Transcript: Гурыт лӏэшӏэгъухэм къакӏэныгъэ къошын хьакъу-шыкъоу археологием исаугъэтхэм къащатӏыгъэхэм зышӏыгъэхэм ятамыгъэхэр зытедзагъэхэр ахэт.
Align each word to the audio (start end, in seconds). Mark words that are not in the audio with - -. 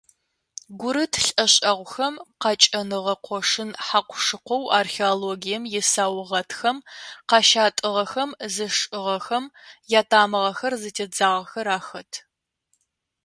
Гурыт 0.81 1.13
лӏэшӏэгъухэм 1.25 2.15
къакӏэныгъэ 2.41 3.15
къошын 3.25 3.69
хьакъу-шыкъоу 3.85 4.63
археологием 4.79 5.63
исаугъэтхэм 5.79 6.77
къащатӏыгъэхэм 7.29 8.29
зышӏыгъэхэм 8.53 9.45
ятамыгъэхэр 9.99 10.73
зытедзагъэхэр 10.81 11.67
ахэт. 11.77 12.11